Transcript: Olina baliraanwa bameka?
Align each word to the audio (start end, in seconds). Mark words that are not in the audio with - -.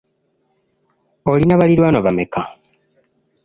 Olina 1.31 1.59
baliraanwa 1.61 2.05
bameka? 2.05 2.41